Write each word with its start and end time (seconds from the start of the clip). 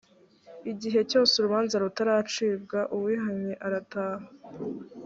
igihe 0.71 0.99
cyose 1.11 1.31
urubanza 1.35 1.75
rutaracibwa 1.83 2.79
uwihannye 2.95 3.53
arataha 3.65 4.25